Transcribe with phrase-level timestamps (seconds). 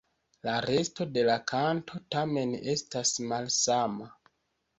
[0.45, 4.11] La resto de la kanto, tamen, estas malsama.